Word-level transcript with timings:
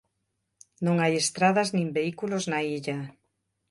Non 0.85 0.95
hai 1.01 1.13
estradas 1.23 1.69
nin 1.77 1.87
vehículos 1.97 2.43
na 2.51 2.59
illa. 2.77 2.99